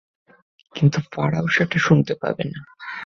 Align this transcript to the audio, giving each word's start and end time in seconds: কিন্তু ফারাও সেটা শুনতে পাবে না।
কিন্তু 0.75 0.97
ফারাও 1.11 1.45
সেটা 1.47 1.77
শুনতে 1.79 2.13
পাবে 2.15 2.43
না। 2.45 2.59